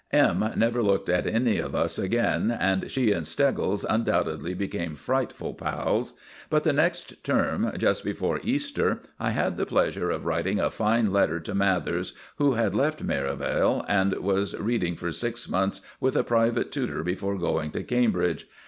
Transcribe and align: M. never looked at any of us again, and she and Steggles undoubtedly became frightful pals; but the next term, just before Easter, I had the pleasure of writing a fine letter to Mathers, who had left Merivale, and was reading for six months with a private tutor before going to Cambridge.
M. 0.11 0.43
never 0.55 0.81
looked 0.81 1.09
at 1.09 1.27
any 1.27 1.59
of 1.59 1.75
us 1.75 1.99
again, 1.99 2.49
and 2.49 2.89
she 2.89 3.11
and 3.11 3.27
Steggles 3.27 3.85
undoubtedly 3.87 4.55
became 4.55 4.95
frightful 4.95 5.53
pals; 5.53 6.13
but 6.49 6.63
the 6.63 6.73
next 6.73 7.23
term, 7.23 7.71
just 7.77 8.03
before 8.03 8.39
Easter, 8.41 9.01
I 9.19 9.29
had 9.29 9.57
the 9.57 9.65
pleasure 9.67 10.09
of 10.09 10.25
writing 10.25 10.59
a 10.59 10.71
fine 10.71 11.11
letter 11.13 11.39
to 11.41 11.53
Mathers, 11.53 12.13
who 12.37 12.53
had 12.53 12.73
left 12.73 13.03
Merivale, 13.03 13.85
and 13.87 14.15
was 14.17 14.57
reading 14.57 14.95
for 14.95 15.11
six 15.11 15.47
months 15.47 15.81
with 15.99 16.15
a 16.17 16.23
private 16.23 16.71
tutor 16.71 17.03
before 17.03 17.37
going 17.37 17.69
to 17.69 17.83
Cambridge. 17.83 18.47